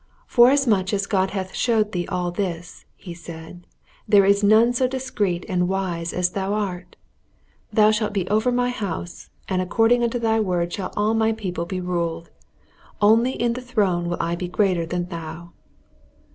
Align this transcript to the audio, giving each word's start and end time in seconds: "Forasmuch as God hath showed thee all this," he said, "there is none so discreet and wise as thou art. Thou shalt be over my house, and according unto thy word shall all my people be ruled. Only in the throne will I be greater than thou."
"Forasmuch 0.25 0.93
as 0.93 1.05
God 1.05 1.29
hath 1.29 1.53
showed 1.53 1.91
thee 1.91 2.07
all 2.07 2.31
this," 2.31 2.85
he 2.95 3.13
said, 3.13 3.67
"there 4.07 4.25
is 4.25 4.41
none 4.43 4.73
so 4.73 4.87
discreet 4.87 5.45
and 5.47 5.67
wise 5.67 6.11
as 6.11 6.31
thou 6.31 6.55
art. 6.55 6.95
Thou 7.71 7.91
shalt 7.91 8.11
be 8.11 8.27
over 8.27 8.51
my 8.51 8.71
house, 8.71 9.29
and 9.47 9.61
according 9.61 10.01
unto 10.03 10.17
thy 10.17 10.39
word 10.39 10.73
shall 10.73 10.91
all 10.97 11.13
my 11.13 11.33
people 11.33 11.67
be 11.67 11.79
ruled. 11.79 12.31
Only 12.99 13.33
in 13.33 13.53
the 13.53 13.61
throne 13.61 14.09
will 14.09 14.17
I 14.19 14.33
be 14.35 14.47
greater 14.47 14.87
than 14.87 15.05
thou." 15.05 15.51